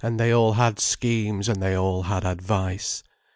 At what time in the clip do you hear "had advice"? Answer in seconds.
2.01-3.03